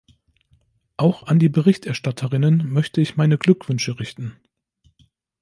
Auch 0.97 1.27
an 1.27 1.37
die 1.37 1.47
Berichterstatterinnen 1.49 2.67
möchte 2.73 3.01
ich 3.01 3.17
meine 3.17 3.37
Glückwünsche 3.37 3.99
richten. 3.99 4.35